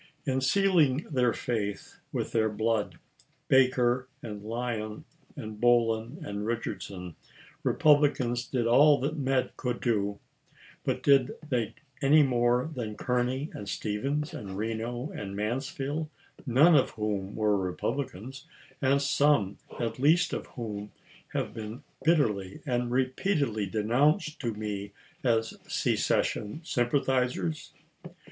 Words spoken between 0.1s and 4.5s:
In sealing their faith with their blood, Baker, and